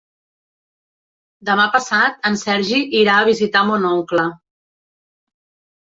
[1.49, 4.29] Demà passat en Sergi irà a visitar mon oncle.